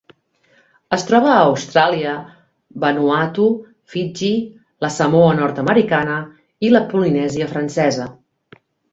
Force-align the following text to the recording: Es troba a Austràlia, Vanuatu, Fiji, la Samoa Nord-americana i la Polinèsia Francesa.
Es 0.95 1.03
troba 1.07 1.27
a 1.31 1.41
Austràlia, 1.49 2.13
Vanuatu, 2.83 3.45
Fiji, 3.95 4.29
la 4.85 4.89
Samoa 4.95 5.35
Nord-americana 5.41 6.15
i 6.69 6.73
la 6.73 6.81
Polinèsia 6.95 7.49
Francesa. 7.53 8.09